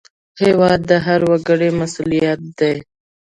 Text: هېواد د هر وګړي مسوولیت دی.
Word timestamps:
هېواد 0.41 0.79
د 0.89 0.91
هر 1.05 1.21
وګړي 1.31 1.69
مسوولیت 1.79 2.41
دی. 2.59 2.75